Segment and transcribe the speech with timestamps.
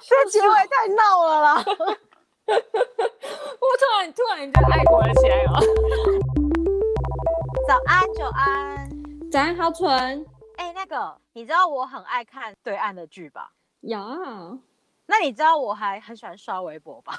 [0.00, 1.64] 这结尾太闹了啦！
[2.46, 2.54] 我
[3.78, 5.60] 突然突然就爱国了起来了。
[7.66, 8.90] 早安，久安，
[9.30, 9.88] 早安，好蠢。
[10.56, 13.50] 哎、欸，那个，你知道我很爱看对岸的剧吧？
[13.80, 13.98] 有。
[15.08, 17.14] 那你知道我还很喜欢刷微博吧？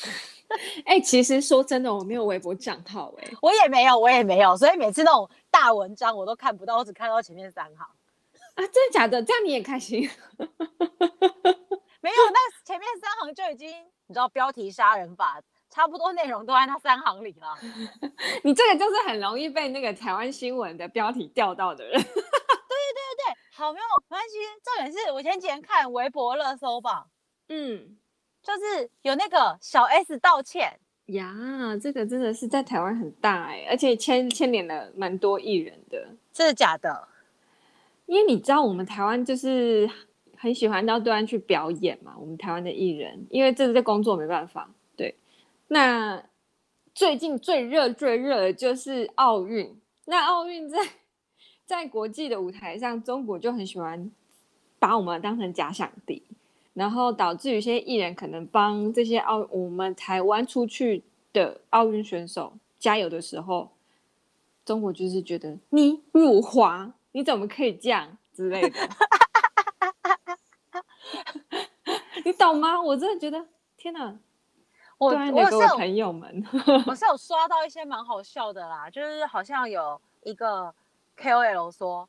[0.86, 7.86] 哎、欸，其实说真的，我没有微博账号哎，我也没有，我也没有，所以每次那种大文章我都看不到，我只看到前面三行。
[8.54, 9.22] 啊，真的假的？
[9.22, 10.08] 这样你也开心？
[12.00, 13.68] 没有，那前面三行就已经，
[14.06, 17.56] 你知道标题杀人法，差不多内容都在那三行里了。
[18.44, 21.92] 你这个就是很容易被那个台湾新闻的标题钓到的人。
[21.98, 22.22] 对对对
[23.26, 24.36] 对，好，没有没关系。
[24.64, 27.08] 重点是我前几天看微博热搜榜，
[27.48, 27.98] 嗯，
[28.42, 37.08] 就是有那个小 S 道歉呀，这个真的是在台湾很大哎、欸，而且牵牵连了蛮多艺人的，真的假的？
[38.06, 39.90] 因为你知道，我们台湾就是
[40.38, 42.14] 很喜欢到对岸去表演嘛。
[42.18, 44.70] 我们台湾的艺人，因为这是在工作，没办法。
[44.96, 45.14] 对，
[45.66, 46.22] 那
[46.94, 49.76] 最近最热、最热的就是奥运。
[50.06, 50.78] 那奥运在
[51.66, 54.10] 在国际的舞台上，中国就很喜欢
[54.78, 56.22] 把我们当成假想敌，
[56.74, 63.70] 然后导致有些艺人可能帮这些奥我们台湾出去的奥运选手加油的时候，
[64.64, 66.94] 中国就是觉得你辱华。
[67.12, 68.70] 你怎么可以这样之类的？
[72.24, 72.80] 你懂吗？
[72.80, 74.18] 我真的觉得天哪！
[74.98, 76.44] 我我有个朋友们，
[76.86, 80.74] 我是有刷到一些蛮好笑的啦，就是好像有一个
[81.16, 82.08] KOL 说，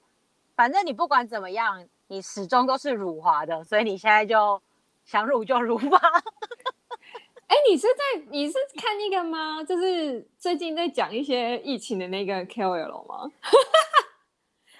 [0.55, 4.59] 反正你不管怎么样，你始终都是辱华的，所以你现在就
[5.05, 5.99] 想辱就辱吧。
[7.45, 9.63] 哎、欸，你是在你是看那个吗？
[9.63, 13.31] 就是最近在讲一些疫情的那个 KOL 吗？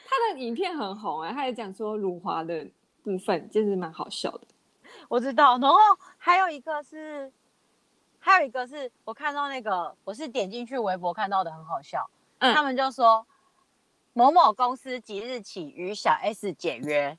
[0.08, 2.68] 他的影片很红啊，他也讲说辱华的
[3.04, 4.48] 部分就是蛮好笑的。
[5.10, 5.78] 我知道，然后
[6.18, 7.32] 还有一个是，
[8.20, 12.10] 还有一个是我看到那个，我是点进去微博看到的，很好笑。
[12.38, 13.26] 嗯，他们就说
[14.14, 17.18] 某某公司即日起与小 S 解约。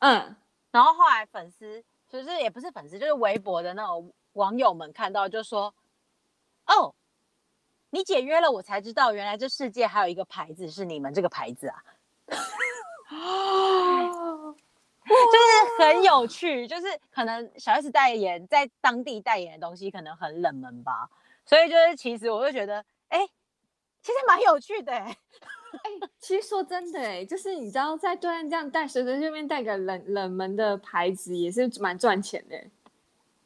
[0.00, 0.36] 嗯，
[0.72, 5.72] 然后后来粉丝就是也不是粉丝，就是微博的那种网友们看到就说
[6.66, 6.92] ：“哦，
[7.90, 11.84] 你解约了，我才知道原来这世界还有一个牌子是你们这个牌子啊。
[15.08, 21.08] ”哦，就是很有趣，就是可能小 S 代言在当地代言的东西可能很冷门吧，
[21.44, 23.30] 所以就是其实我就觉得，哎、欸，
[24.02, 32.70] 其实蛮有趣的、欸，哎、欸，其实说真的、欸，哎，就是你知道在对岸这样带随随便便带个冷冷门的牌子也是蛮赚钱的、欸，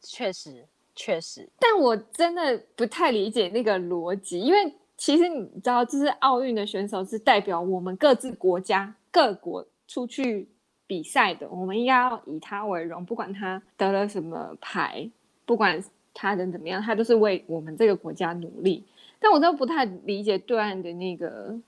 [0.02, 4.74] 确实确实，但我真的不太理解那个逻辑，因为。
[4.94, 10.48] 其实你知道，就是奥运的选手是代表我们各自国家各国出去
[10.92, 15.10] 比赛的，我们应该要以他为荣，不管他得了什么牌，
[15.46, 15.82] 不管
[16.12, 18.86] 他人怎么样，他都是为我们这个国家努力。
[19.18, 21.58] 但我都不太理解对岸的那个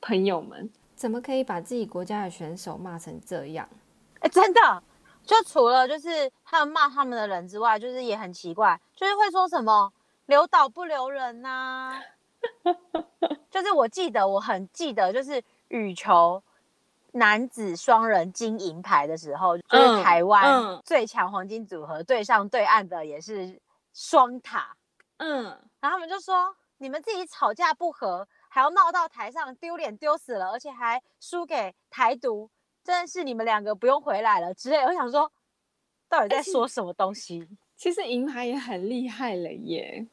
[0.00, 3.68] 朋友们，怎么可以把自己国家的选手骂成这样？
[4.20, 4.60] 哎，真的，
[5.24, 9.92] 就除了就是他们骂他们的人之外，就是也很奇怪，就是会说什么
[10.26, 12.00] 留岛不留人呐、啊。
[13.50, 16.40] 就是我记得，我很记得，就是羽球
[17.12, 23.60] 男子双人金银牌的时候，就是台湾最强黄金组合对上对岸的也是
[23.92, 24.76] 双塔，
[25.18, 25.44] 嗯，
[25.80, 32.48] 然后他们就说，你们自己吵架不和，还要闹到台上丢脸丢死了，而且还输给台独，
[32.84, 34.78] 真的是你们两个不用回来了之类。
[34.84, 35.30] 我想说，
[36.08, 37.48] 到底在说什么东西？
[37.76, 40.06] 其实银牌也很厉害了耶。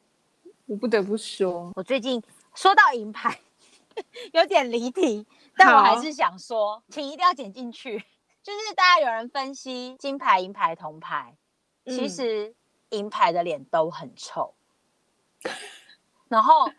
[0.66, 2.22] 我不得不说，我最近
[2.54, 3.40] 说到银牌，
[4.32, 5.26] 有点离题，
[5.58, 7.98] 但我还是想说，请一定要剪进去。
[8.42, 11.36] 就是大家有人分析金牌、银牌、铜牌，
[11.84, 12.54] 其实
[12.90, 14.54] 银牌的脸都很臭。
[15.42, 15.52] 嗯、
[16.28, 16.70] 然后，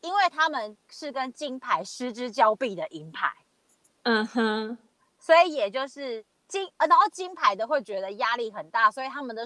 [0.00, 3.32] 因为他们是跟金牌失之交臂的银牌，
[4.04, 4.78] 嗯哼，
[5.18, 9.44] 所以也就是金，然后金牌的会觉得压力很大，所以他们的。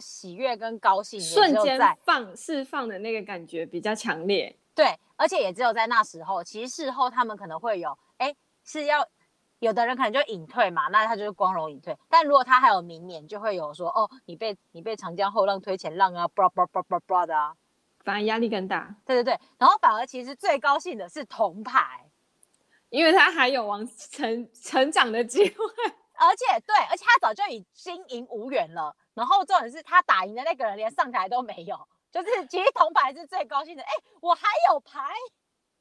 [0.00, 6.44] 喜悦跟高兴瞬间放释放的那个感觉比较强烈，对，而且也只有在那时候。
[6.44, 8.32] 其实事后他们可能会有，哎，
[8.62, 9.04] 是要
[9.58, 11.98] 有的人可能就隐退嘛，那他就是光荣隐退。
[12.08, 17.52] 但如果他还有明年，就会有说，哦，你被你被长江后浪推前浪啊，bra bra bra bra bra 的啊，
[18.04, 18.94] 反而压力更大。
[19.04, 22.08] 对对对，然后反而其实最高兴的是铜牌，
[22.90, 25.64] 因为他还有往成成长的机会，
[26.14, 28.94] 而且对，而且他早就已经金银无缘了。
[29.14, 31.76] 然后重点是他打赢的那个人连上台都没有，
[32.10, 33.82] 就是其实铜牌是最高兴的。
[33.82, 33.90] 哎，
[34.20, 35.12] 我还有牌，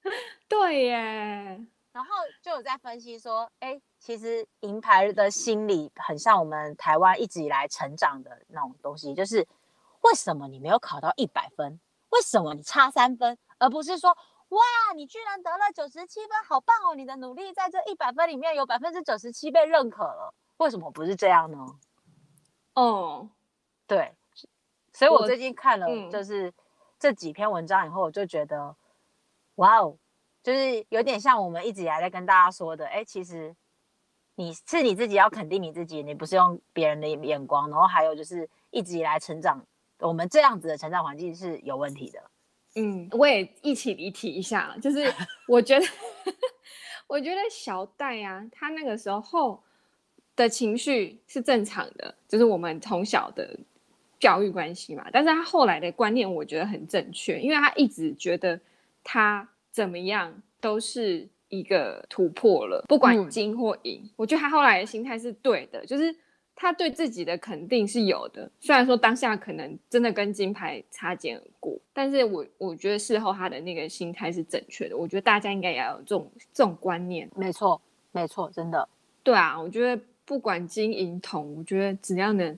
[0.47, 1.65] 对耶。
[1.91, 9.47] 然后就有在分析说，哎，其实银牌的心理很像我们台湾一直以来成长的那种东西，就是
[10.01, 11.79] 为什么你没有考到一百分？
[12.09, 13.37] 为什么你差三分？
[13.57, 14.15] 而不是说
[14.49, 14.61] 哇，
[14.95, 16.95] 你居然得了九十七分，好棒哦！
[16.95, 20.33] 你的努力在这一百分里面有百分之九十七被认可了。
[20.57, 21.65] 为什么不是这样呢？
[22.75, 23.27] 哦，
[23.87, 24.15] 对，
[24.97, 26.51] 所以我最近看了就是
[26.97, 28.75] 这几篇文章以后，我就觉得，
[29.57, 29.95] 哇哦，
[30.41, 33.55] 就是有点像我们一直以来在跟大家说的，哎，其实
[34.33, 37.69] 你是你自己要肯定你自己，你不是用别人的眼光。
[37.69, 39.63] 然后还有就是一直以来成长，
[39.99, 42.31] 我们这样子的成长环境是有问题的。
[42.77, 45.13] 嗯，我也一起离题一下，就是
[45.47, 45.85] 我觉得，
[47.05, 49.61] 我觉得小戴啊，他那个时候
[50.35, 53.55] 的情绪是正常的，就是我们从小的
[54.19, 55.05] 教育关系嘛。
[55.11, 58.59] 但是他后来的观念，我觉得很正确，因为他一直觉得
[59.03, 64.01] 他怎么样都是一个突破了，不管金或银。
[64.03, 66.15] 嗯，我觉得他后来的心态是对的，就是。
[66.59, 74.97] 他对自己的肯定是有的，虽然说当下可能真的跟金牌擦肩而过，但是我我觉得事后他的那个心态是正确的。
[74.97, 77.29] 我觉得大家应该也要有这种这种观念。
[77.35, 77.79] 没错，
[78.11, 78.89] 没错，真的。
[79.21, 82.57] 对啊，我觉得不管金银铜，我觉得只要能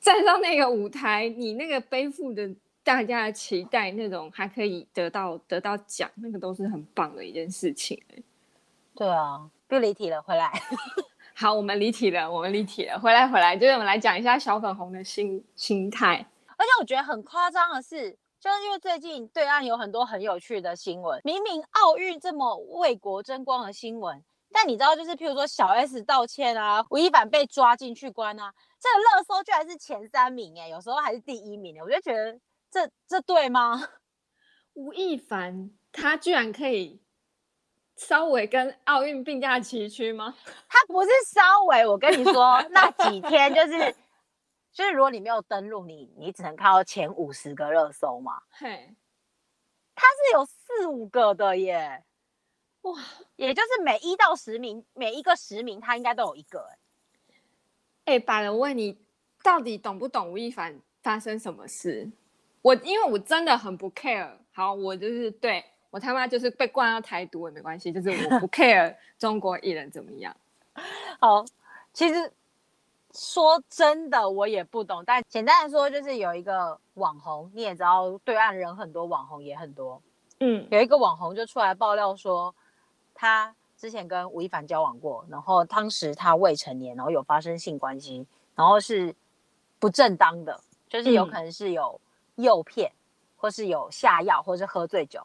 [0.00, 2.48] 站上那个舞台，你那个背负的
[2.82, 8.02] 大家的期待，那种还可以得到得到奖，那个都是很棒的一件事情。
[8.96, 10.50] 对啊，不离题了，回来。
[11.34, 16.26] 好，我们离题了，我们离题了，回来回来，就是我们来讲一下小粉红的心心态。
[16.56, 32.38] 而且我觉得很夸张的是，就是因为最近对岸有很多很有趣的新闻，明明奥运这么为国争光的新闻，但你知道，就是譬如说小 S 道歉啊，吴亦凡被抓进去关啊，这个热搜居然是前三名哎，有时候还是第一名哎，我就觉得
[32.70, 33.88] 这这对吗？
[34.74, 37.02] 吴亦凡他居然可以。
[37.96, 40.34] 稍微跟奥运并驾齐驱吗？
[40.70, 43.94] 他不是稍微，我跟你说， 那几天就是
[44.72, 48.40] 就是，如果你没有登录，你你只能看到前五十个热搜嘛。
[48.52, 48.96] 嘿，
[49.94, 52.02] 他是有四五个的耶，
[52.82, 52.98] 哇，
[53.36, 56.78] 也就是每一到十名，每一个十名，他应该都有一个哎。
[58.06, 58.98] 哎、欸，百人问你
[59.42, 62.10] 到底懂不懂吴亦凡发生什么事？
[62.62, 65.64] 我因为我真的很不 care，好，我就是对。
[65.90, 70.34] 我他妈就是被灌到台独也没关系，就是我不 care 中国艺人怎么样。
[71.18, 71.44] 好，
[71.92, 72.32] 其实
[73.12, 80.00] 说真的我也不懂，但简单的说就是有一个网红，你也知道对岸人很多，网红也很多。
[80.38, 82.54] 嗯，有一个网红就出来爆料说，
[83.20, 89.14] 他之前跟吴亦凡交往过，然后当时他未成年，然后有发生性关系，然后是
[89.78, 90.58] 不正当的，
[90.88, 92.00] 就是有可能是有
[92.36, 92.96] 诱骗，嗯、
[93.36, 95.20] 或是有下药，或是喝醉酒。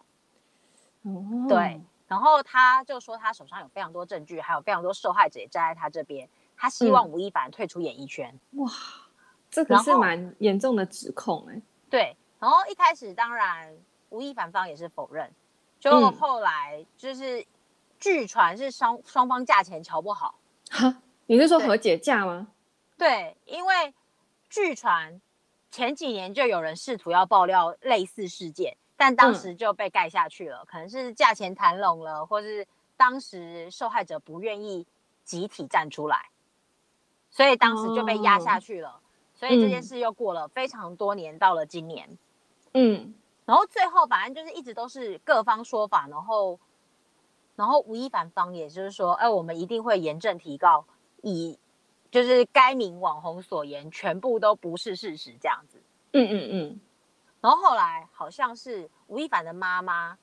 [1.06, 1.48] Oh.
[1.48, 6.28] 对，然后他就说他手上有非常多证据，还有非常多受害者也站在他这边，
[6.58, 8.38] 他希望吴亦凡退出演艺圈。
[8.56, 8.70] 哇，
[9.50, 11.62] 这个是蛮严重的指控哎。
[11.90, 13.74] 对，然后一开始当然
[14.10, 15.32] 吴亦凡方也是否认，
[15.80, 17.46] 就后来就是
[18.06, 20.36] 据传是双双方价钱瞧不好。
[20.70, 22.50] 哈，你是说和解价吗？
[23.00, 23.96] 对，因为
[24.48, 25.20] 据传
[25.72, 28.78] 前几年就有人试图要爆料类似事件。
[28.98, 32.66] 但当时就被盖下去了，嗯、可能是价钱谈拢了，或是
[32.96, 34.88] 当时受害者不愿意
[35.26, 36.30] 集体站出来，
[37.30, 38.90] 所以当时就被压下去了。
[38.92, 39.00] 哦、
[39.34, 42.18] 所以这件事又过了非常多年，到了今年，
[42.74, 43.14] 嗯，
[43.44, 46.58] 然后最后反正就是一直都是各方说法，然后，
[47.56, 50.86] 然后吴亦凡方也就是说，哎，我们一定会严正提告，
[51.22, 51.58] 以
[52.12, 55.82] 就是该名网红所言全部都不是事实这样子。
[56.14, 56.52] 嗯嗯嗯。
[56.70, 56.80] 嗯
[57.42, 60.18] 然后后来好像是吴亦凡的妈妈，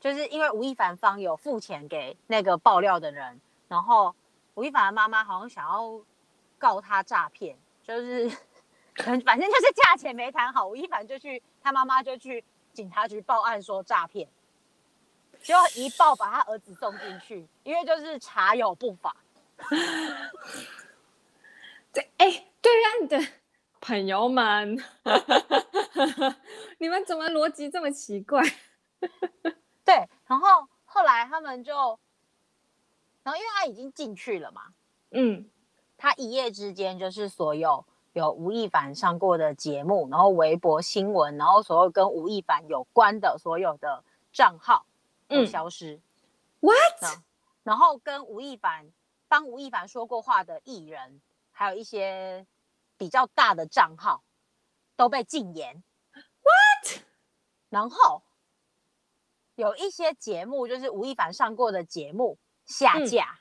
[0.00, 3.38] 就是因为吴亦凡方有付钱给那个爆料的人，
[3.68, 4.14] 然后
[4.54, 6.00] 吴亦凡的妈妈好像想要
[6.56, 8.26] 告他诈骗，就是
[8.96, 14.26] 反正就是价钱没谈好，吴亦凡就去他妈妈就去警察局报案说诈骗，
[15.44, 19.14] 结果一报把他儿子送进去，因为就是茶有不法。
[21.92, 23.20] 对，哎，对岸的
[23.80, 24.82] 朋友们。
[26.78, 28.42] 你们怎么逻辑这么奇怪？
[29.84, 31.98] 对，然后后来他们就，
[33.22, 34.62] 然后因为他已经进去了嘛，
[35.10, 35.48] 嗯，
[35.98, 37.84] 他一夜之间就是所有
[38.14, 44.86] 有吴亦凡上过的节目，然后微博新闻，然后所有跟吴亦凡有关的所有的账号
[45.28, 45.94] 都消失。
[45.94, 46.02] 嗯、
[46.60, 47.18] What？
[47.62, 48.92] 然后跟吴亦凡
[49.28, 52.46] 帮吴亦凡说过话的艺人，还有一些
[52.96, 54.22] 比较大的账号。
[54.96, 57.02] 都被禁言，What？
[57.68, 58.22] 然后
[59.56, 63.40] 有一些节目，就是吴亦凡上过的节目下架，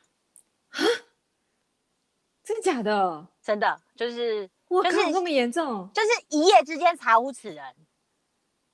[0.70, 0.80] 啊
[2.44, 3.28] 真的假的？
[3.44, 5.88] 真的就是，我靠，就是这么严重？
[5.94, 7.63] 就是一夜之间查无此人。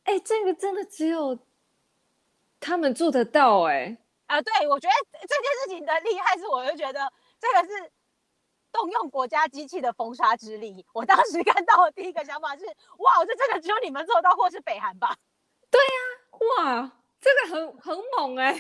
[0.04, 1.38] 哎、欸，这个真的只有
[2.60, 3.98] 他们做得到哎、欸。
[4.28, 7.92] 啊、呃，对，我觉得这件事情的厉害是，我就觉得这个是
[8.72, 10.86] 动用国家机器的封杀之力。
[10.94, 15.18] 我当时看到的第一个想法是，哇，这真的只有你们做到，或是北韩吧？
[15.72, 15.98] 对呀、
[16.30, 18.52] 啊，哇，这个很很猛哎、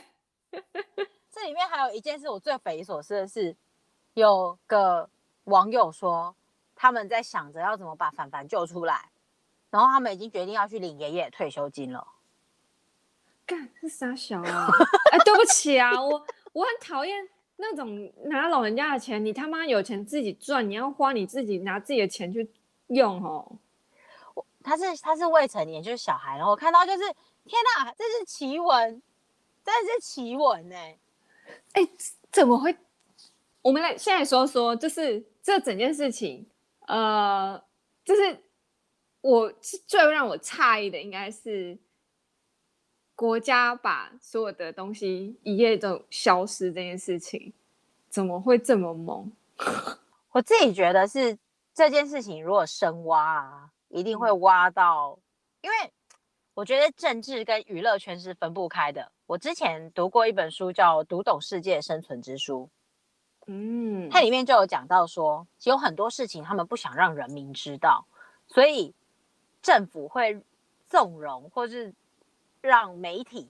[0.52, 0.64] 欸。
[1.32, 3.56] 这里面还有一件事，我最匪夷所思的是，
[4.16, 5.10] 有个
[5.44, 6.36] 网友说
[6.76, 9.12] 他们在想着要怎么把凡凡救出来。
[9.70, 12.08] 然后他们已经决定要去领爷爷退休金了。
[13.50, 14.70] 干，是傻小啊！
[15.12, 22.48] 哎，对不起啊，我我很讨厌那种拿老人家的钱，你他妈有钱自己赚，你要花你自己拿自己的钱去
[22.90, 23.58] 用哦。
[24.36, 29.02] 我他是他是未成年，就是小孩，然后我看到就是天哪，这是奇闻，
[29.66, 30.76] 这是奇闻呢。
[31.74, 31.90] 哎，
[32.32, 32.78] 怎么会？
[33.64, 36.46] 我们来现在说说，就是这整件事情，
[36.86, 37.60] 呃，
[38.06, 38.44] 就是。
[39.22, 39.52] 我
[39.86, 41.78] 最让我诧异的应该是
[43.20, 47.52] 国家把所有的东西一夜就消失这件事情，
[48.10, 49.30] 怎么会这么猛？
[50.32, 51.38] 我自己觉得是
[51.74, 55.20] 这件事情如果深挖啊，一定会挖到，
[55.60, 55.76] 因为
[56.54, 59.12] 我觉得政治跟娱乐圈是分不开的。
[59.26, 62.70] 我之前读过一本书叫《读懂世界生存之书》，
[63.48, 68.08] 嗯，它里面就有讲到说，有很多事情他们不想让人民知道，
[68.48, 68.96] 所以。
[69.62, 70.42] 政府会
[70.88, 71.94] 纵容，或是
[72.62, 73.50] 让媒体，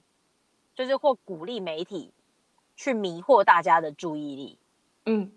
[0.75, 2.13] 就是或鼓励媒体
[2.75, 4.59] 去迷惑大家的注意力。
[5.05, 5.31] 嗯，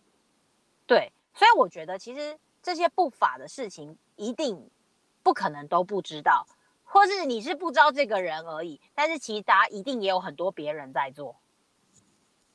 [0.86, 4.70] 对，所以我觉得其实这些不法的事情一定
[5.22, 6.46] 不可能都不知道，
[6.84, 8.80] 或是你是不知道这个人而已。
[8.94, 11.36] 但是其实大家一定也有很多别人在做。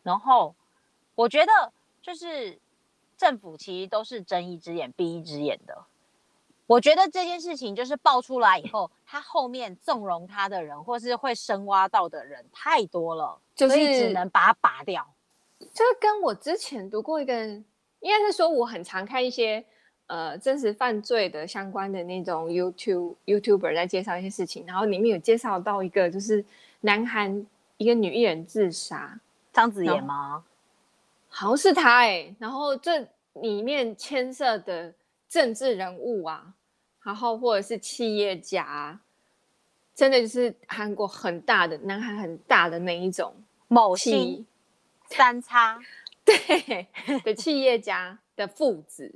[0.03, 0.55] 然后
[1.15, 2.59] 我觉得就是
[3.17, 5.85] 政府其实都是睁一只眼闭一只眼的。
[6.67, 15.07] 我觉得这件事情就是爆出来以后，他后面纵容他的人，或是会深挖到的人太多了，就是、所以只能把它拔掉。
[15.59, 17.33] 就是跟我之前读过一个，
[18.01, 19.63] 应该是说我很常看一些
[20.07, 26.43] 呃真实犯罪的相关的那种 YouTube YouTuber 在介绍一些事情，然后里面有介绍到一个就是
[26.81, 27.47] 南韩
[27.77, 29.17] 一个女艺人自杀，
[29.53, 30.43] 张子妍吗？
[31.29, 34.93] 好像是她哎、欸，然后这里面牵涉的
[35.29, 36.53] 政治人物啊。
[37.07, 38.99] 然后或者是企业家，
[39.95, 43.33] 真的就是韩国很大的、南韩很大的那一种
[43.69, 44.45] 某星
[45.09, 45.79] 三叉，
[46.25, 46.85] 对
[47.23, 49.09] 的企业家的父子，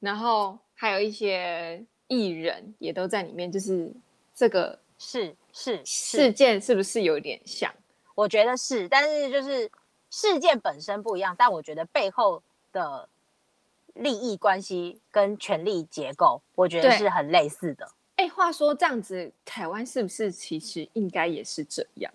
[0.00, 3.92] 然后还有一些艺人也都在里面，就是
[4.34, 7.70] 这个是是事件是不是有点像？
[8.14, 9.70] 我觉得是，但是就是
[10.08, 12.42] 事件本身不一样，但我觉得背后
[12.72, 13.06] 的。
[13.98, 17.86] 利益关系跟权力结构，我觉得是很类似的。
[18.16, 22.12] 哎，话说这样子，台湾是不是其实应该也是这样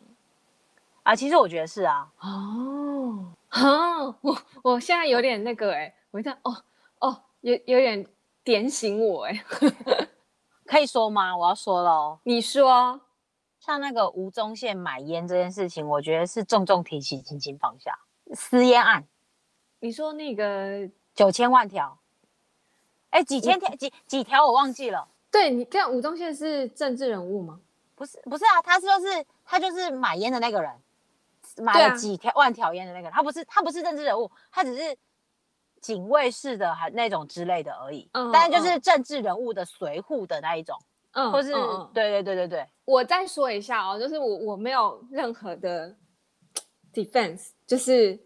[1.03, 1.15] 啊？
[1.15, 2.11] 其实我觉得是啊。
[2.19, 6.63] 哦，哦，我我现在有点那个哎、欸，我一下哦
[6.99, 8.05] 哦，有有点
[8.43, 10.07] 点醒我哎、欸，
[10.67, 11.37] 可以说吗？
[11.37, 12.19] 我要说了哦。
[12.23, 12.99] 你说，
[13.59, 17.97] 像那个吴宗宪买烟这件事情，我觉得是重重提起，轻轻放下。
[18.33, 19.05] 私烟案，
[19.79, 20.89] 你说那个。
[21.15, 21.99] 九千万条，
[23.11, 25.07] 哎，几千条，几几条我忘记了。
[25.31, 27.59] 对，你这样，吴宗宪是政治人物吗？
[27.95, 30.71] 不是，不是啊，他是就是他就是买烟的那个人，
[31.57, 34.97] 买了几条、啊、万条烟的那个人，他不是他不是政治人物，他只是
[35.81, 38.09] 警卫室的还那种之类的而已。
[38.13, 40.75] 嗯，但是就是政治人物的随护的那一种，
[41.11, 42.67] 嗯，或是、嗯、对对对对对。
[42.85, 45.95] 我再说一下哦，就是我我没有任何的
[46.91, 48.19] defense，就是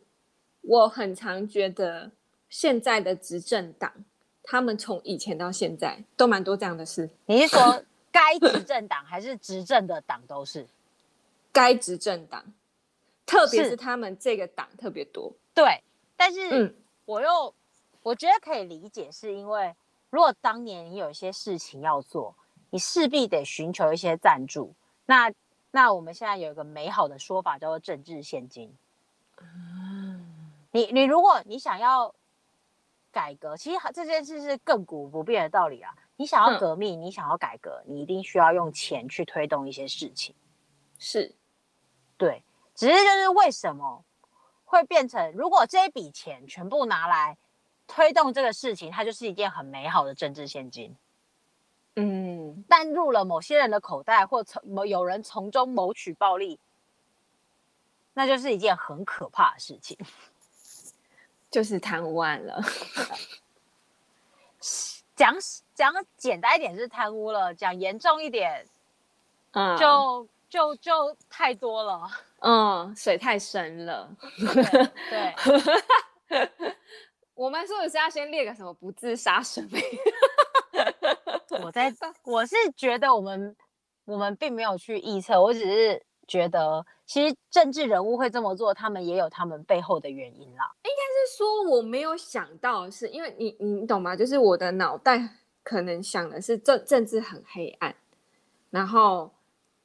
[0.62, 2.12] 我很常觉得。
[2.50, 3.92] 现在的执政党，
[4.44, 7.10] 他们从以前到现在都蛮多这样的事。
[7.26, 10.66] 你是说该执政党还是执政的党都是？
[11.52, 12.54] 该执政党，
[13.26, 15.34] 特别是他们这个党特别多。
[15.54, 15.84] 对，
[16.16, 16.76] 但是
[17.06, 17.54] 我又、嗯、
[18.04, 19.76] 我觉得可以理解，是因为
[20.10, 22.36] 如果当年你有一些事情要做，
[22.70, 24.74] 你势必得寻求一些赞助。
[25.06, 25.34] 那
[25.72, 28.74] 那我们现在有一个美好的说法叫做政治现金。
[29.42, 32.16] 嗯，你你如果你想要。
[33.18, 35.92] 改革其实这件事是亘古不变的道理啊！
[36.18, 40.36] 你想要革命，嗯、你想要改革，你一定需要用钱去推动一些事情。
[41.00, 41.34] 是，
[42.16, 42.44] 对，
[42.76, 44.06] 只是就是为什么
[44.66, 47.36] 会变成，如果这一笔钱全部拿来
[47.88, 50.96] 推动这个事情，它就是一件很美好的政治现金。
[51.96, 56.60] 嗯，但入了某些人的口袋，或从某有人从中谋取暴利，
[58.14, 59.98] 那就是一件很可怕的事情。
[61.58, 62.62] 就是贪污案了。
[65.16, 65.36] 讲
[65.74, 68.64] 讲简单一点是贪污了，讲严重一点，
[69.54, 72.08] 嗯，就就就太多了。
[72.42, 74.08] 嗯，水太深了。
[75.10, 75.34] 对，
[76.30, 76.52] 对
[77.34, 79.82] 我们说的是要先列个什么不自杀神明。
[81.64, 81.92] 我在，
[82.24, 83.56] 我是觉得我们
[84.06, 90.72] 我们并没有去预测，我只是觉得其实政治人物会这么做，他们也有他们背后的原因啦。
[90.84, 94.16] 应该是说我没有想到的是，因为你你懂吗？
[94.16, 95.30] 就是我的脑袋
[95.64, 97.96] 可能想的是政政治很黑暗，
[98.70, 99.32] 然后。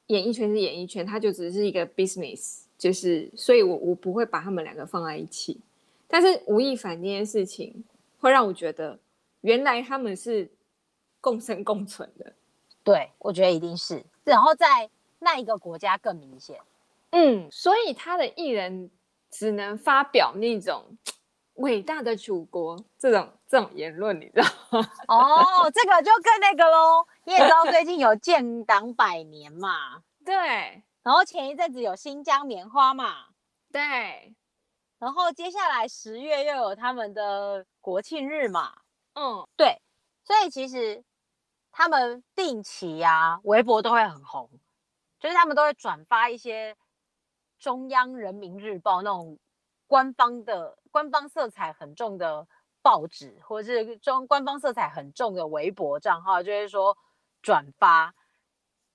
[0.07, 5.61] 演艺圈是演艺圈，它就只是一个 business，就是，所以我我不会把他们两个放在一起。
[6.09, 7.85] 但是吴亦凡这件事情，
[8.19, 8.99] 会让我觉得，
[9.41, 10.51] 原来他们是
[11.21, 12.33] 共生共存的。
[12.83, 14.03] 对，我觉得一定是。
[14.25, 14.89] 然后在
[15.23, 16.59] 那一个国家更明显。
[17.11, 18.91] 嗯，所以他的艺人
[19.29, 20.97] 只能发表那种
[21.55, 24.89] 伟大的祖国这种这种言论，你知道吗？
[25.07, 27.05] 哦，这个就更那个喽。
[27.25, 30.01] 你也知道最近有建党百年嘛？
[30.25, 30.83] 对。
[31.03, 33.25] 然后前一阵子有新疆棉花嘛？
[33.71, 34.33] 对。
[34.97, 38.71] 然后接下来十月又有他们的国庆日嘛？
[39.15, 39.81] 嗯，对。
[40.23, 41.03] 所以其实
[41.71, 44.49] 他们定期呀、啊，微博都会很红，
[45.23, 46.75] 就是他们都会转发一些
[47.57, 49.39] 中央人民日报那种
[49.87, 52.45] 官方的、官方色彩很重的
[52.81, 56.95] 报纸，或者是中官方色彩很重的微博账号，就是说。
[57.45, 58.15] 转发，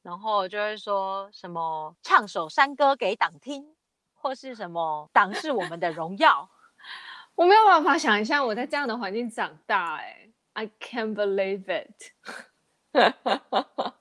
[0.01, 3.77] 然后就会说什么唱首山歌给党听，
[4.15, 6.49] 或是什么党是我们的荣耀。
[7.35, 12.15] 我没有办法想象我在这样的环境长大，哎，I can't believe it。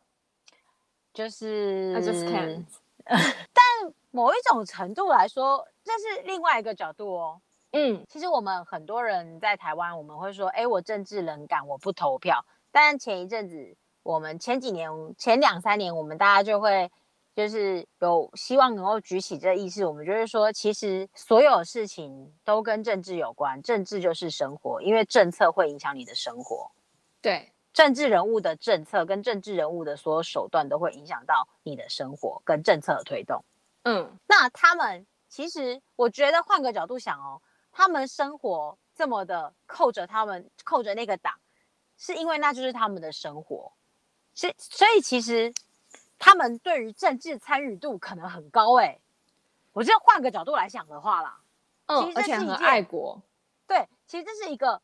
[1.17, 2.63] 就是，I just can't。
[3.05, 7.41] 但某一种程度来说，这是另外一个角度哦。
[7.71, 12.45] 嗯，其实我们很多人在台湾，我们会说，哎，我政治冷感，我不投票。
[12.71, 13.75] 但前一阵子。
[14.03, 16.89] 我们前几年、前两三年，我们大家就会
[17.35, 19.85] 就是有希望能够举起这意识。
[19.85, 26.71] 我们就是说，其实所有事情都跟政治有关，政治就是生活，因为政策会影响你的生活。
[27.21, 33.45] 对，政治人物的政策跟政治人物的所有手段都会影响到你的生活跟政策的推动。
[33.83, 37.39] 嗯，那他们其实，我觉得换个角度想哦，
[37.71, 41.35] 他们生活这么的扣着他们扣着那个党，
[41.99, 43.71] 是因为那就是他们的生活。
[44.33, 45.53] 所以，所以其实
[46.17, 49.01] 他们对于政治参与度可能很高哎、欸。
[49.73, 51.39] 我就换个角度来想的话啦，
[51.85, 53.21] 嗯，而且很爱国。
[53.67, 54.81] 对，其实这是一个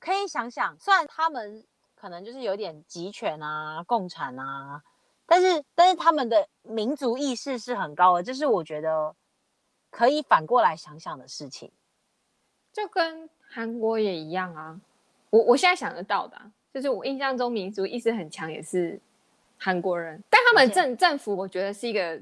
[0.00, 1.64] 可以想想，虽然他们
[2.04, 4.82] 可能就是有点集权啊、共产啊，
[5.24, 9.16] 但是但是他们的民族意识是很高的，这是我觉得
[9.88, 11.72] 可以反过来想想的事情。
[12.74, 14.78] 就跟韩国也一样啊，
[15.30, 16.52] 我我现在想得到的、啊。
[16.74, 19.00] 就是我印象中民族意识很强，也是
[19.56, 22.20] 韩国人，但他们政政府，我觉得是一个，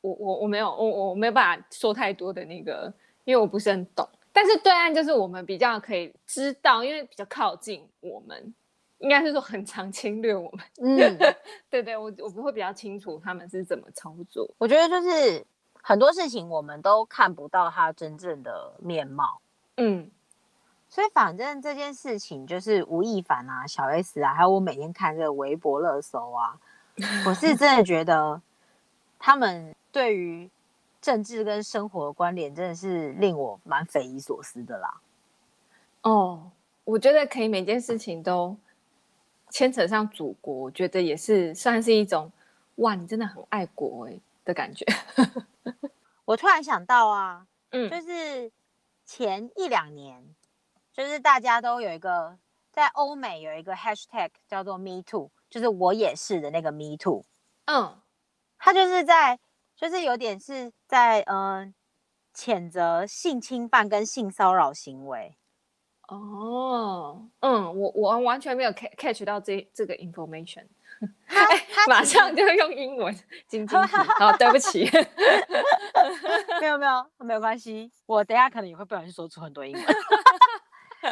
[0.00, 2.92] 我我我没有我我没有办法说太多的那个，
[3.24, 4.08] 因为我不是很懂。
[4.32, 8.54] 但是对岸就是我们比较可以知道，因为比较靠近我们，
[8.98, 10.64] 应该是说很常侵略我们。
[10.80, 11.18] 嗯，
[11.70, 14.48] 对对，我我不会比较清楚他们是怎么操作。
[14.58, 15.44] 我觉得就是
[15.82, 19.40] 很多事情我们都看不到他真正的面貌。
[19.76, 20.10] 嗯。
[20.90, 26.58] 所以反正这件事情就是吴亦凡啊、小 S 啊，还有我每天看这个微博热搜啊，
[27.28, 28.40] 我是真的觉得
[29.18, 30.50] 他们对于
[31.02, 34.94] 政治跟生活的关联真的是令我蛮匪夷所思的啦。
[36.00, 36.50] 哦，
[36.84, 38.56] 我觉得可以每件事情都
[39.50, 42.30] 牵扯上祖国，我觉得也是算是一种
[42.76, 44.84] 哇，你真的很爱国哎的感觉。
[46.24, 48.52] 我突然想到啊，嗯，就是
[49.04, 50.34] 前一两年。
[50.90, 52.36] 就是大家都有一个，
[52.72, 57.24] 在欧美有一个 hashtag 叫做 Me Too，就是我也是的那个 Me Too。
[57.66, 58.00] 嗯，
[58.58, 59.38] 他就是在，
[59.76, 61.74] 就是有点是在，嗯、呃，
[62.34, 65.36] 谴责性侵犯跟性骚扰行为。
[66.08, 70.66] 哦，嗯，我我完全没有 catch 到这这个 information。
[71.86, 73.14] 马上就用英文，
[73.46, 73.78] 晶晶，
[74.18, 74.90] 好，对不起。
[76.60, 79.84] 没有没有，没有关系，我等下可能也会不小心说出很多英文。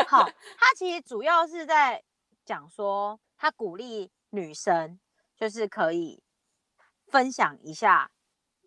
[0.09, 2.03] 好，他其实主要是在
[2.45, 4.99] 讲说，他鼓励女生
[5.37, 6.23] 就是可以
[7.07, 8.11] 分享一下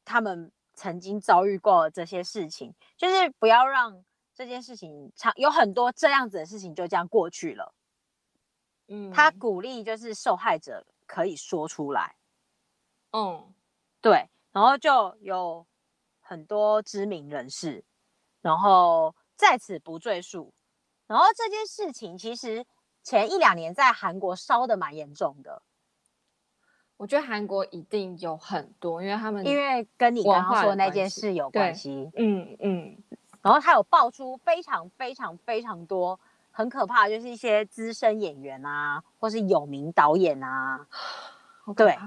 [0.05, 4.03] 他们曾经遭遇过的这些事情，就是不要让
[4.39, 7.75] 这件事情常，有很多这样子的事情就这样过去了。
[8.87, 12.15] 嗯，他鼓励就是受害者可以说出来。
[13.11, 13.53] 嗯，
[13.99, 15.67] 对，然后就有
[16.21, 17.83] 很多知名人士，
[18.41, 19.13] 然后。
[19.39, 20.53] 在此不赘述。
[21.07, 22.65] 然后这件事情其实
[23.01, 25.61] 前一两年在韩国烧的蛮严重的。
[26.97, 32.11] 我觉得韩国一定有很多，因为他们因为跟你刚刚说的那件事有关系。
[32.17, 33.01] 嗯嗯。
[33.41, 36.19] 然后他有爆出非常非常非常多
[36.51, 40.85] 很可怕，就是一些资深演员啊，或是有名导演啊。
[41.75, 41.97] 对，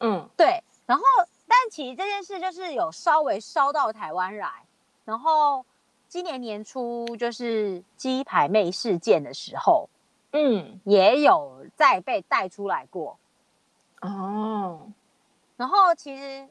[0.00, 0.62] 嗯，对。
[0.86, 1.04] 然后，
[1.46, 4.64] 但其实这件事就是有稍微烧到台湾来。
[5.04, 5.64] 然后
[6.08, 9.88] 今年年初就是鸡排妹事件的时候，
[10.32, 13.18] 嗯，也有再被带出来过。
[14.00, 14.90] 哦。
[15.56, 16.48] 然后其实，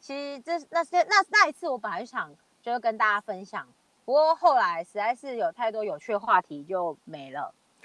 [0.00, 2.30] 其实这那些那那一次，我本来想
[2.62, 3.66] 就是跟大家分享，
[4.10, 7.54] 不过后来实在是有太多有趣的话题就没了。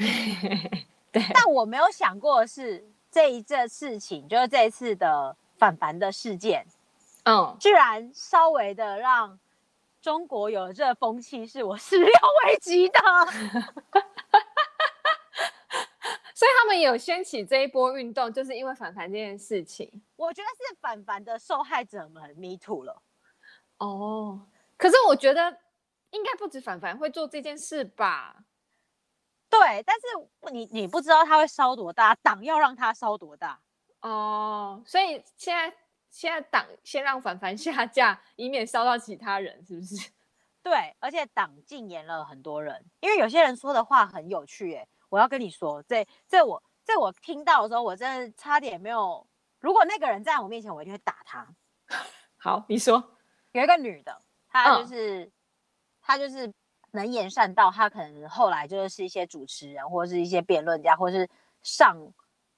[1.12, 1.22] 对。
[1.32, 5.38] 但我没有想过的是这一件事情，就是这一次的。
[5.58, 6.68] 反凡的事件，
[7.24, 9.40] 嗯，居然稍微的让
[10.02, 12.12] 中国有了这个风气，是我始料
[12.44, 13.00] 未及的。
[16.36, 19.90] 所以他们有掀起这一波运动，就是因为反凡这件事情。
[20.18, 23.02] 我觉得是反凡的受害者们 me too 了。
[23.78, 24.42] 哦，
[24.76, 25.58] 可是我觉得
[26.12, 28.46] 应该不止凡凡会做这件事吧？
[29.50, 33.62] 对，但是你你不知道他会烧多大，党要让他烧多大。
[34.02, 35.78] 哦，所以现在
[36.10, 40.12] 现在党先让凡凡 下架，以免烧到其他人，是不是？
[40.62, 44.88] 对，而且党禁言了很多人，因为有些人说的话很有趣，耶。
[45.10, 49.26] 我要跟你说，这这我这我听到的时候，我真的差点没有。
[49.60, 51.48] 如果那个人在我面前，我一定会打他。
[52.38, 53.16] 好，你说，
[53.52, 55.32] 有一个女的，她就是、
[56.06, 56.54] 嗯、她就是
[56.92, 61.30] 能言善道，他可能后来就是一些主持人，或者是一些辩论家，或是
[61.64, 62.14] 上。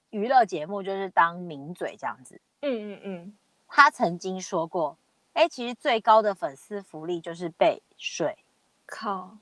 [0.09, 3.37] 娱乐节目就是当名嘴这样子，嗯嗯嗯。
[3.67, 4.97] 他曾经说过，
[5.33, 8.37] 哎、欸，其实最高的粉丝福利就是被睡。
[8.85, 9.37] 靠，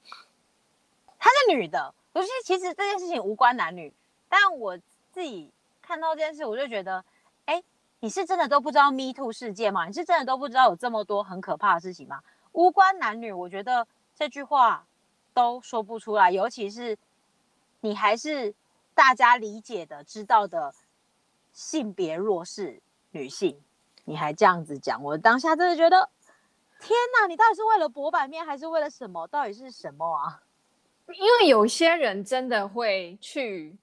[1.20, 3.94] 她是女的，不是其实这件事情无关男女，
[4.28, 4.76] 但我
[5.12, 5.52] 自己
[5.84, 7.06] 看到这件事，我就觉得，
[7.46, 7.63] 哎、欸，
[8.00, 9.86] 你是真的都不知道 Me Too 事件吗？
[9.86, 12.20] 你是真的都不知道有这么多很可怕的事情吗？
[12.56, 14.88] 无关男女，我觉得这句话
[15.34, 16.98] 都说不出来，尤其是
[17.80, 18.54] 你还是。
[18.98, 20.74] 大家理解的、知道的
[21.52, 23.60] 性别弱势女性，
[24.06, 26.10] 你还这样子讲，我当下真的觉得，
[26.80, 27.28] 天哪！
[27.28, 29.28] 你到底是为了博版面，还是为了什么？
[29.28, 30.41] 到底是什么啊？
[31.08, 33.76] 因为有些人真的会去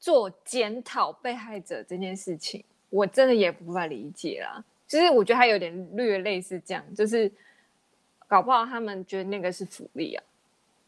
[0.00, 4.64] 做检讨被害者这件事情，我真的也无法理解啦。
[4.88, 7.32] 其实我觉得他有点略类似这样，就是
[8.32, 10.24] 搞不好他们觉得那个是福利啊。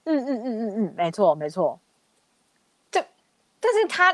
[0.04, 1.78] 嗯嗯嗯嗯嗯，没错没错。
[2.90, 4.12] 但是他，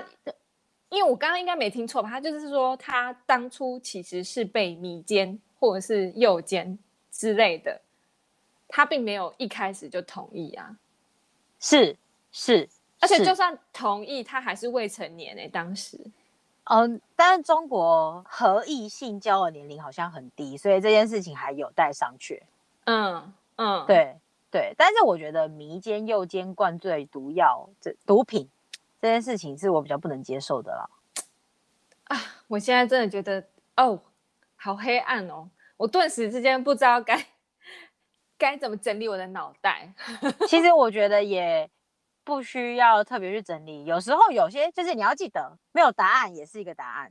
[0.88, 2.08] 因为我刚刚应该没听错吧？
[2.08, 6.76] 他就是说，他当初其实是被迷奸或者是诱奸
[7.12, 7.80] 之类的，
[8.66, 10.76] 他并没有一开始就同意啊。
[11.60, 11.96] 是
[12.32, 12.68] 是，
[13.00, 15.48] 而且就算同意，他还是未成年诶、欸。
[15.48, 15.98] 当时，
[16.64, 22.40] 嗯，但是中国合意性交的年龄好像很低，所以这件事情还有待商榷。
[22.92, 24.18] 嗯嗯，对
[24.50, 28.50] 对，但是我觉得迷奸、诱奸、灌醉毒药、这毒品。
[29.00, 30.90] 这件事情是我比较不能接受的了，
[32.04, 32.20] 啊！
[32.48, 33.98] 我现在真的觉得哦，
[34.56, 35.48] 好黑暗哦，
[35.78, 37.26] 我顿时之间不知道该
[38.36, 39.94] 该怎么整理我的脑袋。
[40.46, 41.70] 其实我觉得也
[42.24, 47.10] 不需要特别去整理，有时候有些就是你要记得，没有答案也是一个答案。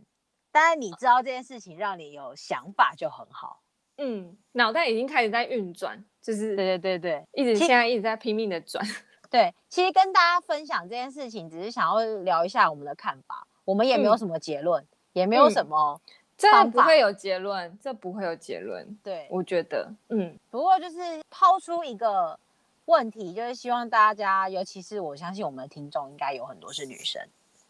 [0.51, 3.61] 当然你知道这件事情让你有想法就很好。
[3.99, 8.83] 嗯，脑袋已经开始在运转，就是对对对对，一直现在一直在拼命的转。
[9.29, 13.45] 对，其实跟大家分享这件事情，只是想要聊一下我们的看法。
[13.63, 16.01] 我们也没有什么结论，嗯、也没有什么，
[16.35, 18.97] 这不会有结论，这不会有结论。
[19.03, 20.35] 对，我觉得，嗯。
[20.49, 20.97] 不过就是
[21.29, 22.39] 抛出一个
[22.85, 27.21] 问题，就是希望大家，尤其是我相信我们的听众应该有很多是女生，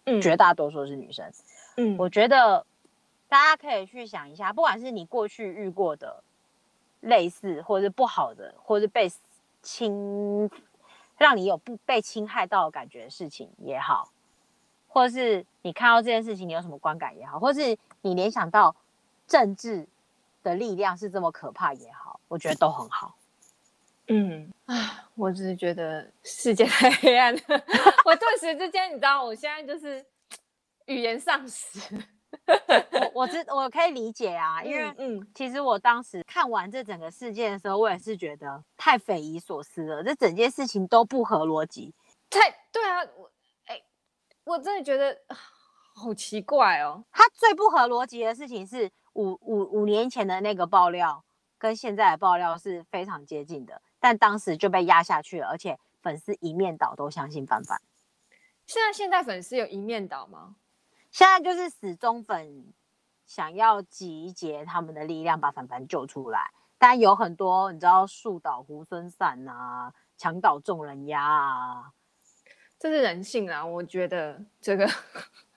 [0.06, 1.30] 嗯，绝大多数是女生，
[1.76, 1.98] 嗯。
[2.00, 2.66] 我觉得
[3.30, 6.22] 大家可以去想一下，不管是你过去遇过的
[7.00, 9.10] 类似，或者是不好的，或者是被
[9.62, 10.52] 侵。
[11.18, 14.10] 让你有不被侵害到的感觉的事情也好，
[14.88, 18.74] 或是你看到这件事情你有什么观感也好，或是你联想到
[19.28, 19.86] 政治
[20.44, 23.18] 的力量是这么可怕也好，我觉得都很好。
[24.08, 27.42] 嗯啊，我只是觉得世界太黑暗了，
[28.06, 30.06] 我顿时之间，你知道，我现在就是
[30.86, 31.82] 语言丧失。
[33.14, 41.94] 我我知我可以理解啊，因为嗯，其实我当时看完这整个事件的时候，我也是觉得太匪夷所思了，这整件事情都不合逻辑。
[42.30, 42.40] 太
[42.72, 43.32] 对啊，我
[43.66, 43.86] 哎、欸，
[44.44, 45.18] 我真的觉得
[45.96, 47.04] 好奇怪哦。
[47.12, 51.24] 他最不合逻辑的事情是五五五年前的那个爆料
[51.58, 57.82] 跟现在的爆料是非常接近的，但当时就被压下去了，而且粉丝一面倒都相信凡凡。
[58.68, 60.56] 现在现在粉丝有一面倒吗？
[61.12, 62.66] 现在就是死忠粉
[63.26, 71.92] 想要集结他们的力量把凡凡救出来，但有很多你知道树倒猢狲散啊，墙倒众人压啊，
[72.78, 73.66] 这是人性啊！
[73.66, 74.88] 我觉得这个，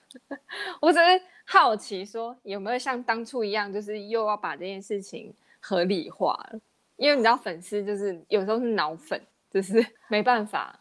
[0.81, 6.59] 我只是好奇说有没有像当初一样，就是又要把这件事情合理化了。
[6.95, 10.79] 因为你知道粉丝就是有时候是脑粉，就是没办法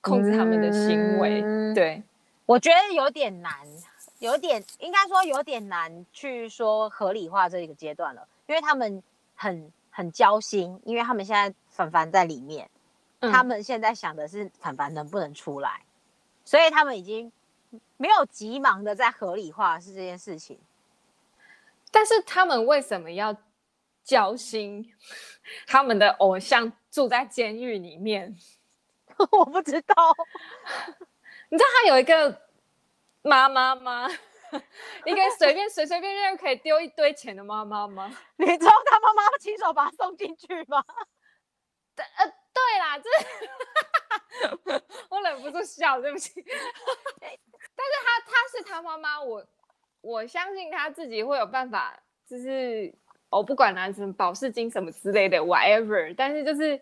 [0.00, 1.40] 控制他们的行为。
[1.42, 2.02] 嗯、对，
[2.46, 3.66] 我觉得有点难，
[4.20, 9.02] 有点应该说有点难去说合理化这一个阶段了，因为他们
[9.34, 12.70] 很很交心，因为他们现在凡凡在里面，
[13.20, 15.82] 嗯、他们现在想的是凡凡能不能出来，
[16.44, 17.30] 所以他们已经
[17.96, 20.58] 没有急忙的在合理化是这件事情。
[21.90, 23.36] 但是他们为什么要？
[24.06, 24.94] 交心，
[25.66, 28.36] 他们的偶像住在监狱里面，
[29.32, 29.96] 我不知道。
[31.48, 32.42] 你知道他有一个
[33.22, 34.08] 妈妈吗？
[35.04, 38.10] 一个随便随随便便可以丢一堆钱的妈妈吗？
[38.36, 40.82] 你知道他妈妈亲手把他送进去吗？
[41.94, 46.32] 对， 呃，对啦，这我忍不住笑，对不起。
[46.42, 49.44] 但是他他是他妈妈，我
[50.00, 52.94] 我相信他自己会有办法，就是。
[53.28, 56.80] 我、哦、不管拿什么保释金什么之类的，whatever，但是就是，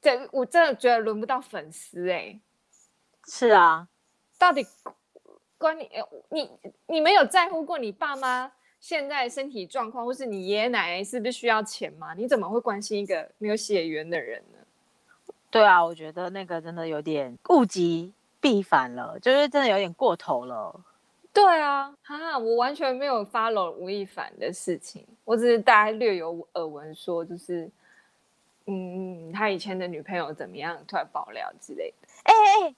[0.00, 2.40] 这我真的觉得轮不到粉丝哎、欸。
[3.26, 3.88] 是啊，
[4.38, 4.66] 到底
[5.58, 5.90] 关你
[6.30, 6.50] 你
[6.86, 12.14] 你没有在乎过你爸妈现在身体状况，或是你爷爷奶奶是不是需要钱吗？
[12.14, 14.58] 你怎么会关心一个没有血缘的人呢？
[15.50, 20.78] 对啊，我觉得那个真的有点物极必反了，就是真的有点过头了。
[21.32, 27.70] 对啊，哈，我完全没有 follow 吴亦凡的事情，我只是大概略有耳闻，说就是，
[28.66, 32.08] 嗯，他以前的女朋友怎么样，突然爆料之类的。
[32.24, 32.74] 哎哎哎，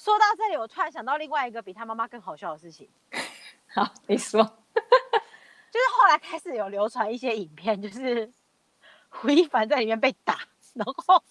[0.00, 2.90] 说到这里，我突然想到另外一个比他妈妈更好笑的事情。
[3.74, 8.32] 好，你说，就是后来开始有流传一些影片，就是
[9.22, 10.38] 吴亦凡在里面被打，
[10.72, 11.22] 然后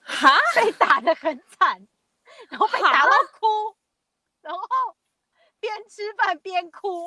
[0.00, 1.88] 哈被打得很惨，
[2.50, 3.10] 然后被打到
[3.40, 3.74] 哭，
[4.42, 4.60] 然后。
[5.60, 7.06] 边吃饭边哭，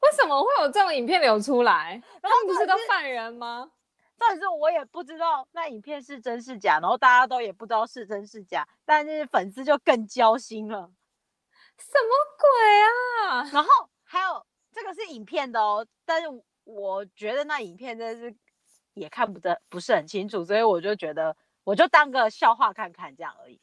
[0.00, 2.02] 为什么会有这种影片流出来？
[2.22, 3.70] 他们不是都犯人吗？
[4.16, 10.92] 但是我也不知道那影片是真是假，然后大家都也不知道是真是假，但是粉丝就更焦心了。
[11.78, 13.50] 什么鬼啊？
[13.52, 13.68] 然后
[14.02, 16.28] 还有这个是影片的哦，但是
[16.64, 18.36] 我觉得那影片真的是
[18.94, 23.60] 也看不得不是很清楚，所以我就觉得我就当个笑话看看这样而已。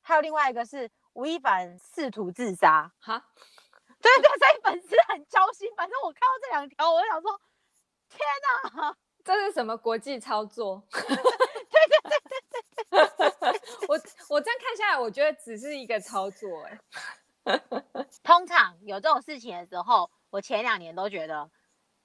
[0.00, 0.90] 还有另外一个是。
[1.14, 3.24] 吴亦凡试图自杀，哈，
[4.02, 5.72] 对对，所以粉丝很焦心。
[5.76, 7.40] 反正我看到这两条，我就想说，
[8.08, 8.18] 天
[8.82, 10.82] 哪，这是什么国际操作？
[10.92, 11.16] 对对
[12.10, 12.20] 对
[12.90, 16.62] 对对对，我我这样看下来，我觉得只是一个操作。
[17.44, 17.60] 哎，
[18.22, 21.50] 通常有这种事情的时候，我前两年都觉得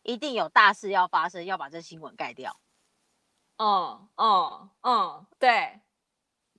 [0.04, 2.58] 一定有大事要发生，要把这新闻盖掉。
[3.58, 5.82] 哦哦哦，对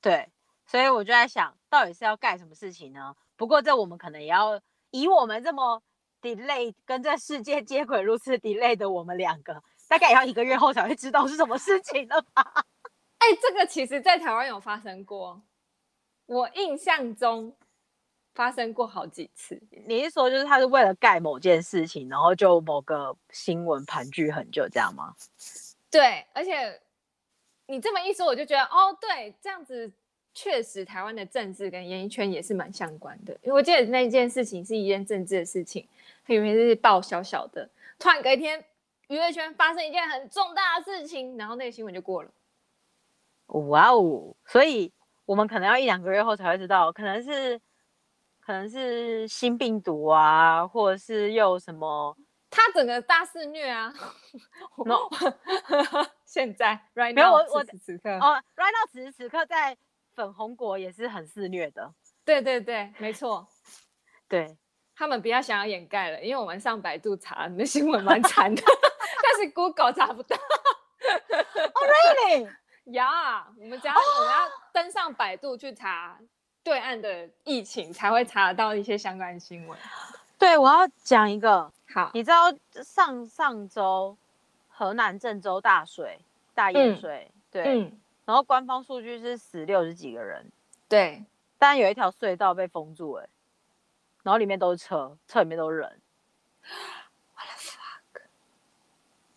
[0.03, 0.29] 对。
[0.67, 3.17] 所以我就在想，到底是要盖什么事情呢？
[3.35, 5.83] 不过这我们可能也要以我们这么
[6.23, 12.45] delay 跟这世界接轨如此 delay 的我们两个，大概也要一个月后才会知道是什么事情了吧？
[13.19, 15.43] 哎、欸，这个其实在台湾有发生过，
[16.27, 17.53] 我印象中
[18.33, 19.61] 发生过好几次。
[19.89, 25.13] 你是说就是他是为了盖某件事情，然后就某个新闻盘踞很久这样吗？
[25.91, 26.81] 对，而且
[27.67, 29.91] 你这么一说，我就觉得哦，对，这样子。
[30.33, 33.33] 确实，台湾的政治跟演艺圈也是蛮相关的。
[33.43, 35.85] 因为我记得那件事情是一件政治的事情，
[36.25, 38.65] 它原本是报小小的，突然隔一天
[39.11, 42.31] 娱乐圈发生一件很重大的事情，然后那个新闻就过了。
[43.49, 44.37] 哇哦！
[44.47, 44.93] 所以
[45.27, 47.61] 我们可能要一两个月后才会知道，可能是
[48.39, 52.17] 可能是新病毒啊，或者是又什么？
[52.49, 53.93] 他整个大肆虐啊！
[54.87, 55.09] No，
[56.25, 59.77] 现在 right now 没有我我此时此刻哦，right now 此时此刻在。
[60.13, 61.95] 粉红国也是很肆虐的，
[62.25, 63.47] 对对对，没错，
[64.29, 64.59] 对
[64.95, 68.90] 他们比较想要掩盖了，因为我们上百度查，你的新闻蛮惨的，但
[69.41, 70.37] 是 Google 查不到。
[71.73, 72.49] Oh really？
[72.93, 76.19] 呀，我们只要我们要登上百度去查
[76.63, 79.79] 对岸的疫情，才会查得到一些相关的新闻。
[80.39, 84.17] 对，我要讲一个，好，你知道上上周
[84.69, 86.19] 河南郑州大水
[86.55, 87.65] 大淹水，嗯、对。
[87.81, 90.53] 嗯然后官方数据是死六十几个人，
[90.89, 91.25] 对，
[91.59, 93.27] 但有一条隧道被封住，哎，
[94.23, 96.01] 然后里面都是车，车里面都是人。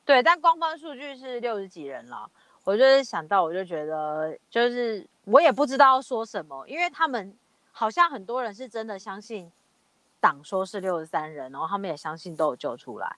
[0.06, 2.30] 对，但官方数据是六十几人了。
[2.66, 7.38] 我就是想到，我就觉得，就是我也不知道说什么，因为他们
[7.72, 9.52] 好像很多人是真的相信
[10.20, 13.18] 党说是六十三人，然后他们也相信都有救出来。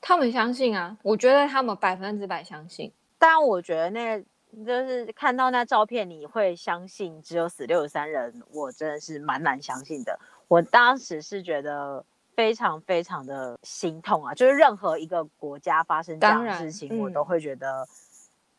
[0.00, 2.92] 他们相信啊，我觉得他们百分之百相信。
[3.18, 4.24] 但我觉得那个
[4.64, 10.18] 就是看到那照片，你会相信只有死六十三人，我真的是蛮难相信的。
[10.48, 12.04] 我当时是觉得。
[12.36, 14.34] 非常非常的心痛啊！
[14.34, 17.88] 就是任何一个国家发生这样的事情，我都会觉得，嗯、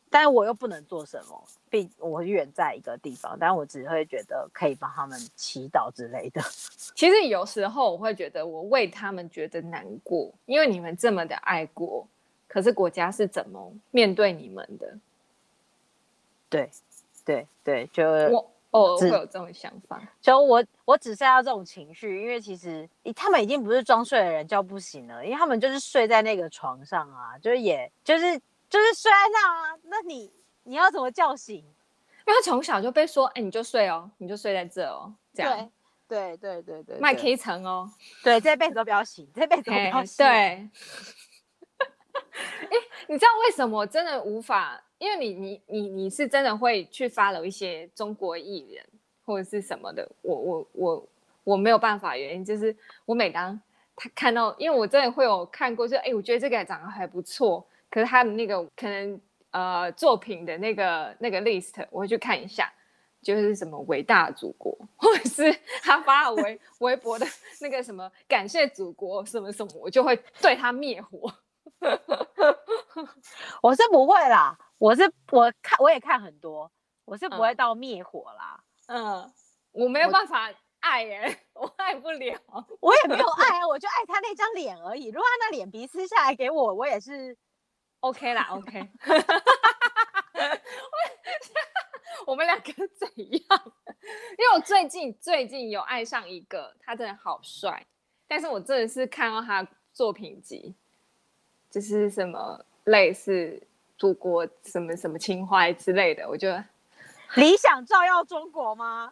[0.09, 6.41] 但是我又不能做什么，并我远在一个地方，但我只会觉得可以帮他们祈祷之类的。
[6.95, 12.07] 其实有时候我会觉得，我为他们觉得难过，因为你们这么的爱国，
[12.47, 14.97] 可是国家是怎么面对你们的？
[16.49, 16.71] 对，
[17.23, 18.51] 对，对，就我。
[18.71, 28.38] 哦，会有这种想法，就我我只剩下这种情绪，因为其实他们已经不是装睡的人叫不醒了，因为他们就是睡在那个床上啊，就是也就是
[28.69, 30.32] 就是睡在那啊，那你
[30.63, 31.56] 你要怎么叫醒？
[31.58, 35.71] 因为他从小就被说，哎，你就睡哦，你就睡在这哦，这样，
[36.08, 37.89] 对对对对对，麦 K 层哦，
[38.21, 40.27] 对，这辈子都不要醒，这辈子都不要醒，对。
[42.38, 42.69] 哎，
[43.08, 44.84] 你知道为什么我真的无法？
[44.99, 48.83] 因为你你你你是真的会去 follow 一些中国艺人
[49.23, 51.10] 或者是什么的，我我我
[51.43, 53.60] 我没有办法，原因就是我每当
[53.95, 59.19] 他看到，因为我真的会有看过，就哎，我觉得这个长得还不错，可是他的那个可能
[59.51, 62.71] 呃作品的那个那个 list 我会去看一下，
[63.21, 65.51] 就是什么伟大祖国，或者是
[65.83, 67.25] 他发微微博的
[67.62, 71.33] 那个什么感谢祖国什么什么，我就会对他灭火。
[73.62, 74.57] 我是不会啦。
[74.77, 76.71] 我是我看我也看很多，
[77.05, 78.63] 我是不会到灭火啦。
[78.87, 79.33] 嗯，嗯，
[79.71, 82.39] 我没有办法爱耶、欸，我，我爱不了，
[82.79, 85.07] 我也没有 爱啊，我就爱他那张脸而已。
[85.07, 87.35] 如果他那脸皮撕下来给我，我也是
[88.01, 88.89] OK 啦，OK。
[92.25, 93.73] 我们两个怎样？
[94.37, 97.85] 因为我最近最近有爱上一个，他真的好帅，
[98.27, 100.75] 但是我真的是看到他作品集，
[101.69, 103.65] 就是什么类似。
[103.97, 106.63] 祖国什么什么情怀之类的，我觉得
[107.36, 109.12] 理想照耀中国吗？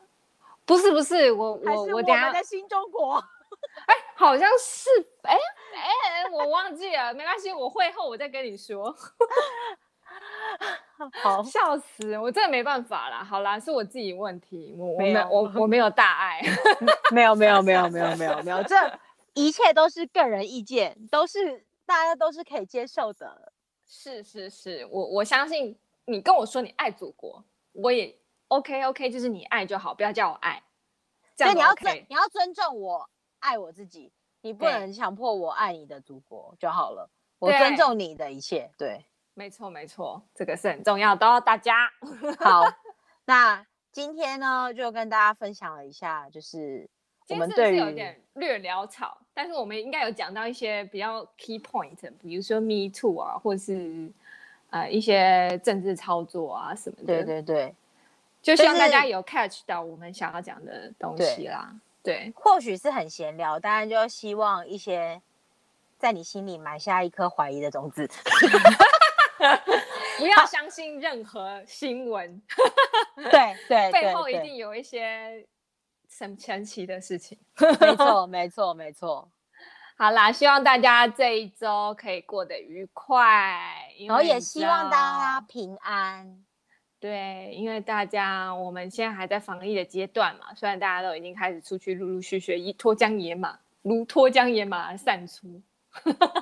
[0.65, 3.15] 不是不是，我我我我们的新中国，
[3.86, 4.89] 哎，好像是，
[5.24, 8.95] 哎哎，我忘记了， 没关系，我会后我再跟你说。
[11.21, 13.21] 好，笑死，我真的没办法啦。
[13.24, 16.41] 好啦，是我自己问题，我没有我我没有大爱，
[17.12, 18.76] 没有没有没有没有没有没有，这
[19.34, 23.52] 一切都是个人意见，都是大家都是可以接受的。
[23.88, 28.17] 是是是，我我相信你跟我说你爱祖国，我也
[28.48, 30.63] OK OK，就是你爱就好，不要叫我爱。
[31.36, 37.10] 这样、OK、你要尊你要尊重我爱我自己，你不能强迫我爱你的祖国就好了。
[37.39, 41.91] 我尊重你的一切，对，对没错没错，这个是很重要的哦，大家。
[42.39, 42.63] 好，
[43.26, 46.89] 那今天呢就跟大家分享了一下，就是。
[47.30, 54.12] 我们对于有点略潦草，但是我们应该有讲到一些比较 key point，比如说 Me Too 啊，或是
[54.70, 57.06] 呃一些政治操作啊什么的。
[57.06, 57.74] 对对对，
[58.44, 61.74] 就希望大家有 catch 到我们想要讲的东西啦。
[62.04, 65.20] 对，对或许是很闲聊，当然就希望一些
[65.98, 68.06] 在你心里埋下一颗怀疑的种子，
[70.20, 72.40] 不要相信任何新闻。
[73.16, 75.44] 对 对，背后一定有一些。
[76.17, 77.38] 神神奇的事情，
[77.82, 79.30] 没错，没错，没错。
[79.97, 86.45] 好啦，希望大家这一周可以过得愉快，然后也希望大家平安。
[87.01, 95.62] 对，因为大家我们现在还在防疫的阶段嘛，虽然大家都已经开始出去陆陆续续一脱缰野马，如脱缰野马散出。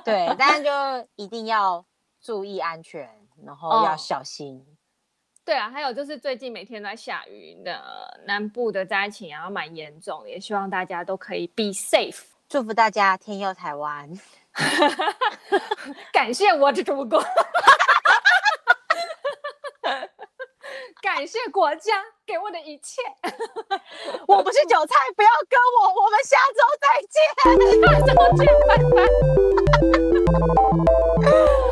[0.04, 0.70] 对， 但是就
[1.16, 1.84] 一定要
[2.20, 3.08] 注意安全，
[3.44, 4.64] 然后要小心。
[4.68, 4.73] 哦
[5.44, 7.78] 对啊，还有就是最近每天都在下雨的
[8.26, 14.08] 南部的灾情然后蛮严重，也希望大家都可以 be safe，祝福大家天佑台湾，
[16.12, 17.22] 感谢我的祖国，
[21.02, 23.02] 感谢国家给我的一切，
[24.26, 27.22] 我不是韭菜，不要割我，我们下周再见，
[27.82, 28.72] 下周见，拜
[31.58, 31.63] 拜。